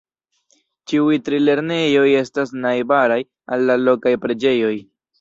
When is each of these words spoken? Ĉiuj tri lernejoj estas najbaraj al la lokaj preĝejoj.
Ĉiuj 0.91 1.17
tri 1.27 1.41
lernejoj 1.43 2.07
estas 2.23 2.57
najbaraj 2.65 3.23
al 3.55 3.67
la 3.71 3.81
lokaj 3.87 4.19
preĝejoj. 4.29 4.77